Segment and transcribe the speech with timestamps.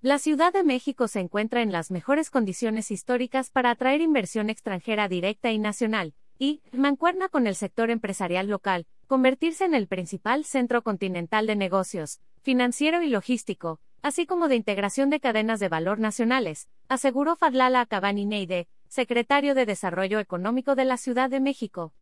[0.00, 5.08] La Ciudad de México se encuentra en las mejores condiciones históricas para atraer inversión extranjera
[5.08, 10.82] directa y nacional, y, mancuerna con el sector empresarial local, convertirse en el principal centro
[10.82, 16.68] continental de negocios, financiero y logístico, así como de integración de cadenas de valor nacionales,
[16.88, 21.92] aseguró Fadlala Acabani Neide, secretario de Desarrollo Económico de la Ciudad de México.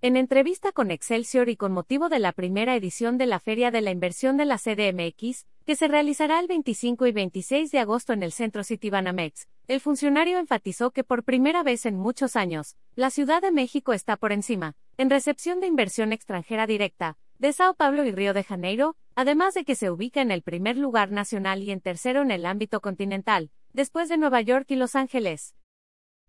[0.00, 3.80] En entrevista con Excelsior y con motivo de la primera edición de la Feria de
[3.80, 8.22] la Inversión de la CDMX, que se realizará el 25 y 26 de agosto en
[8.22, 13.42] el Centro Citibanamex, el funcionario enfatizó que por primera vez en muchos años, la Ciudad
[13.42, 18.12] de México está por encima, en recepción de inversión extranjera directa, de Sao Paulo y
[18.12, 21.80] Río de Janeiro, además de que se ubica en el primer lugar nacional y en
[21.80, 25.56] tercero en el ámbito continental, después de Nueva York y Los Ángeles.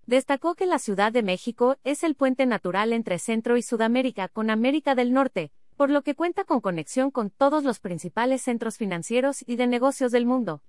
[0.08, 4.50] Destacó que la Ciudad de México es el puente natural entre Centro y Sudamérica con
[4.50, 9.44] América del Norte, por lo que cuenta con conexión con todos los principales centros financieros
[9.48, 10.64] y de negocios del mundo.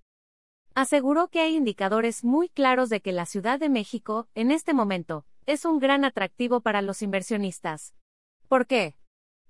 [0.74, 5.24] Aseguró que hay indicadores muy claros de que la Ciudad de México, en este momento,
[5.46, 7.94] es un gran atractivo para los inversionistas.
[8.48, 8.96] ¿Por qué?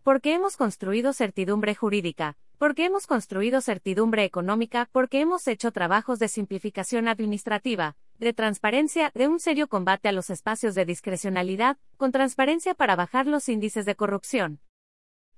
[0.05, 6.29] Porque hemos construido certidumbre jurídica, porque hemos construido certidumbre económica, porque hemos hecho trabajos de
[6.29, 12.75] simplificación administrativa, de transparencia, de un serio combate a los espacios de discrecionalidad, con transparencia
[12.75, 14.61] para bajar los índices de corrupción.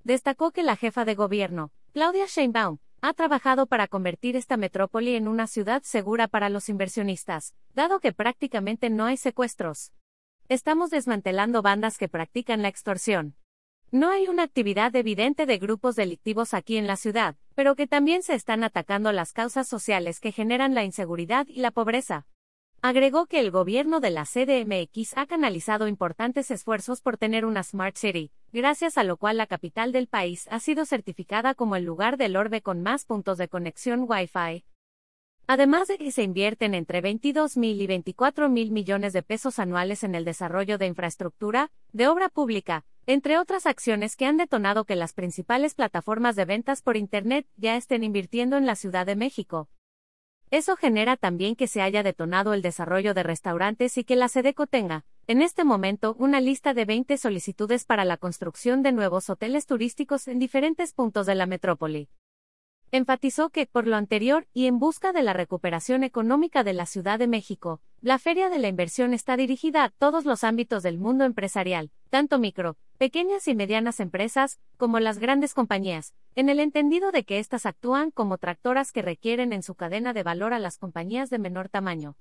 [0.03, 5.27] Destacó que la jefa de gobierno, Claudia Sheinbaum, ha trabajado para convertir esta metrópoli en
[5.27, 9.91] una ciudad segura para los inversionistas, dado que prácticamente no hay secuestros.
[10.49, 13.35] Estamos desmantelando bandas que practican la extorsión.
[13.91, 18.23] No hay una actividad evidente de grupos delictivos aquí en la ciudad, pero que también
[18.23, 22.25] se están atacando las causas sociales que generan la inseguridad y la pobreza.
[22.83, 27.95] Agregó que el gobierno de la CDMX ha canalizado importantes esfuerzos por tener una Smart
[27.95, 32.17] City, gracias a lo cual la capital del país ha sido certificada como el lugar
[32.17, 34.65] del orbe con más puntos de conexión Wi-Fi.
[35.45, 40.03] Además de que se invierten entre 22 mil y 24 mil millones de pesos anuales
[40.03, 44.95] en el desarrollo de infraestructura, de obra pública, entre otras acciones que han detonado que
[44.95, 49.69] las principales plataformas de ventas por Internet ya estén invirtiendo en la Ciudad de México.
[50.51, 54.67] Eso genera también que se haya detonado el desarrollo de restaurantes y que la SEDECO
[54.67, 59.65] tenga, en este momento, una lista de 20 solicitudes para la construcción de nuevos hoteles
[59.65, 62.09] turísticos en diferentes puntos de la metrópoli.
[62.91, 67.17] Enfatizó que, por lo anterior, y en busca de la recuperación económica de la Ciudad
[67.17, 71.23] de México, la Feria de la Inversión está dirigida a todos los ámbitos del mundo
[71.23, 77.23] empresarial, tanto micro, pequeñas y medianas empresas, como las grandes compañías, en el entendido de
[77.23, 81.29] que éstas actúan como tractoras que requieren en su cadena de valor a las compañías
[81.29, 82.17] de menor tamaño.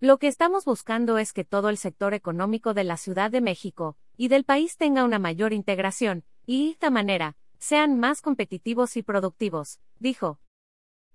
[0.00, 3.96] Lo que estamos buscando es que todo el sector económico de la Ciudad de México
[4.16, 9.02] y del país tenga una mayor integración, y de esta manera, sean más competitivos y
[9.04, 10.40] productivos, dijo.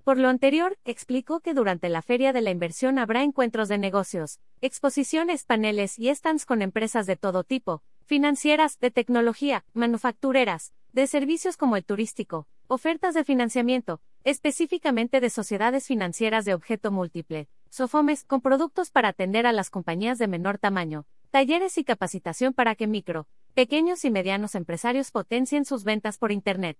[0.03, 4.39] Por lo anterior, explicó que durante la Feria de la Inversión habrá encuentros de negocios,
[4.61, 11.57] exposiciones, paneles y stands con empresas de todo tipo, financieras, de tecnología, manufactureras, de servicios
[11.57, 18.41] como el turístico, ofertas de financiamiento, específicamente de sociedades financieras de objeto múltiple, SOFOMES, con
[18.41, 23.27] productos para atender a las compañías de menor tamaño, talleres y capacitación para que micro,
[23.53, 26.77] pequeños y medianos empresarios potencien sus ventas por Internet.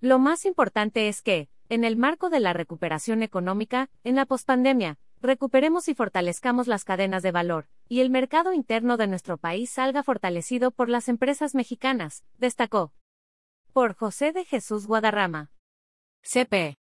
[0.00, 4.98] Lo más importante es que, en el marco de la recuperación económica, en la pospandemia,
[5.20, 10.02] recuperemos y fortalezcamos las cadenas de valor, y el mercado interno de nuestro país salga
[10.02, 12.92] fortalecido por las empresas mexicanas, destacó.
[13.72, 15.50] Por José de Jesús Guadarrama.
[16.22, 16.76] CP.